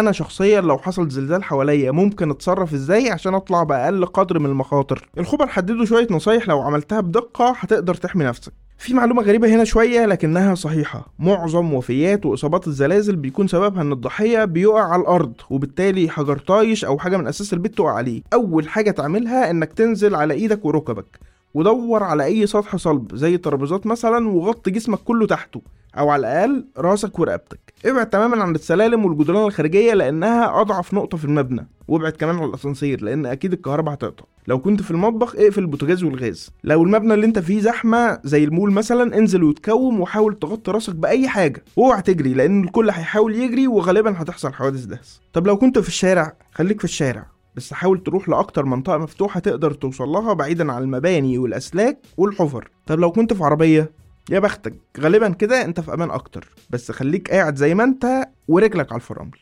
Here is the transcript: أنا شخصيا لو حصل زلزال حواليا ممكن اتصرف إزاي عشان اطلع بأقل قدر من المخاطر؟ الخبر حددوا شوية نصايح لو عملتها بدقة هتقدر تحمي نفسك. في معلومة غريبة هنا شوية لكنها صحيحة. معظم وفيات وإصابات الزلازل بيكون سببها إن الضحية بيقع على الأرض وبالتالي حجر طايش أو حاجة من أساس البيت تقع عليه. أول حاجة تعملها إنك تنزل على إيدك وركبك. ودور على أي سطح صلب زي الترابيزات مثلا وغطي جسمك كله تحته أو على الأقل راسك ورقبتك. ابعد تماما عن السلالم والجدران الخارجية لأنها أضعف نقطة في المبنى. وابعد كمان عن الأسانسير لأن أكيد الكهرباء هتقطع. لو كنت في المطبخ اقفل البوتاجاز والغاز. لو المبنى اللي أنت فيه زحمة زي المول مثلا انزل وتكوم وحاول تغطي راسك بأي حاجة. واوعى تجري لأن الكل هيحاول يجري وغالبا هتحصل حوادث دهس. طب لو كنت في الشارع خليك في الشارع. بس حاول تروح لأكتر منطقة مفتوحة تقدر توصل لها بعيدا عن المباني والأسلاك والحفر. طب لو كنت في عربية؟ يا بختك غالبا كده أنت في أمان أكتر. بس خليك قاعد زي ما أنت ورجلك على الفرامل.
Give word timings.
أنا 0.00 0.12
شخصيا 0.12 0.60
لو 0.60 0.78
حصل 0.78 1.08
زلزال 1.08 1.44
حواليا 1.44 1.90
ممكن 1.90 2.30
اتصرف 2.30 2.74
إزاي 2.74 3.10
عشان 3.10 3.34
اطلع 3.34 3.62
بأقل 3.62 4.06
قدر 4.06 4.38
من 4.38 4.46
المخاطر؟ 4.46 5.08
الخبر 5.18 5.46
حددوا 5.46 5.84
شوية 5.84 6.06
نصايح 6.10 6.48
لو 6.48 6.60
عملتها 6.60 7.00
بدقة 7.00 7.54
هتقدر 7.58 7.94
تحمي 7.94 8.24
نفسك. 8.24 8.52
في 8.78 8.94
معلومة 8.94 9.22
غريبة 9.22 9.48
هنا 9.48 9.64
شوية 9.64 10.06
لكنها 10.06 10.54
صحيحة. 10.54 11.06
معظم 11.18 11.74
وفيات 11.74 12.26
وإصابات 12.26 12.66
الزلازل 12.66 13.16
بيكون 13.16 13.48
سببها 13.48 13.82
إن 13.82 13.92
الضحية 13.92 14.44
بيقع 14.44 14.84
على 14.92 15.02
الأرض 15.02 15.32
وبالتالي 15.50 16.10
حجر 16.10 16.38
طايش 16.38 16.84
أو 16.84 16.98
حاجة 16.98 17.16
من 17.16 17.26
أساس 17.26 17.52
البيت 17.52 17.74
تقع 17.74 17.90
عليه. 17.90 18.22
أول 18.32 18.68
حاجة 18.68 18.90
تعملها 18.90 19.50
إنك 19.50 19.72
تنزل 19.72 20.14
على 20.14 20.34
إيدك 20.34 20.64
وركبك. 20.64 21.18
ودور 21.56 22.02
على 22.02 22.24
أي 22.24 22.46
سطح 22.46 22.76
صلب 22.76 23.14
زي 23.14 23.34
الترابيزات 23.34 23.86
مثلا 23.86 24.28
وغطي 24.28 24.70
جسمك 24.70 24.98
كله 24.98 25.26
تحته 25.26 25.62
أو 25.98 26.10
على 26.10 26.20
الأقل 26.20 26.66
راسك 26.78 27.18
ورقبتك. 27.18 27.72
ابعد 27.86 28.10
تماما 28.10 28.42
عن 28.42 28.54
السلالم 28.54 29.04
والجدران 29.04 29.46
الخارجية 29.46 29.94
لأنها 29.94 30.60
أضعف 30.60 30.94
نقطة 30.94 31.16
في 31.16 31.24
المبنى. 31.24 31.68
وابعد 31.88 32.12
كمان 32.12 32.36
عن 32.36 32.44
الأسانسير 32.44 33.04
لأن 33.04 33.26
أكيد 33.26 33.52
الكهرباء 33.52 33.94
هتقطع. 33.94 34.24
لو 34.48 34.58
كنت 34.58 34.82
في 34.82 34.90
المطبخ 34.90 35.36
اقفل 35.36 35.60
البوتاجاز 35.60 36.04
والغاز. 36.04 36.50
لو 36.64 36.82
المبنى 36.82 37.14
اللي 37.14 37.26
أنت 37.26 37.38
فيه 37.38 37.60
زحمة 37.60 38.20
زي 38.24 38.44
المول 38.44 38.72
مثلا 38.72 39.18
انزل 39.18 39.44
وتكوم 39.44 40.00
وحاول 40.00 40.38
تغطي 40.38 40.70
راسك 40.70 40.94
بأي 40.94 41.28
حاجة. 41.28 41.64
واوعى 41.76 42.02
تجري 42.02 42.34
لأن 42.34 42.64
الكل 42.64 42.90
هيحاول 42.90 43.34
يجري 43.34 43.66
وغالبا 43.66 44.22
هتحصل 44.22 44.52
حوادث 44.52 44.84
دهس. 44.84 45.20
طب 45.32 45.46
لو 45.46 45.56
كنت 45.56 45.78
في 45.78 45.88
الشارع 45.88 46.32
خليك 46.54 46.78
في 46.78 46.84
الشارع. 46.84 47.35
بس 47.56 47.72
حاول 47.72 48.02
تروح 48.02 48.28
لأكتر 48.28 48.64
منطقة 48.64 48.98
مفتوحة 48.98 49.40
تقدر 49.40 49.72
توصل 49.72 50.08
لها 50.08 50.32
بعيدا 50.32 50.72
عن 50.72 50.82
المباني 50.82 51.38
والأسلاك 51.38 51.98
والحفر. 52.16 52.70
طب 52.86 53.00
لو 53.00 53.12
كنت 53.12 53.32
في 53.32 53.44
عربية؟ 53.44 53.90
يا 54.30 54.38
بختك 54.38 54.74
غالبا 55.00 55.28
كده 55.28 55.64
أنت 55.64 55.80
في 55.80 55.94
أمان 55.94 56.10
أكتر. 56.10 56.48
بس 56.70 56.90
خليك 56.90 57.30
قاعد 57.30 57.56
زي 57.56 57.74
ما 57.74 57.84
أنت 57.84 58.28
ورجلك 58.48 58.92
على 58.92 59.00
الفرامل. 59.00 59.38